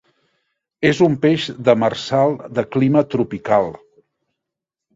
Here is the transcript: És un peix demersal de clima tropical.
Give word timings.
És 0.89 1.01
un 1.07 1.17
peix 1.25 1.45
demersal 1.67 2.35
de 2.61 2.65
clima 2.77 3.05
tropical. 3.13 3.73